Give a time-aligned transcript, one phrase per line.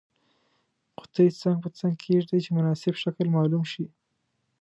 [0.97, 3.85] قطي څنګ په څنګ کیږدئ چې مناسب شکل معلوم شي.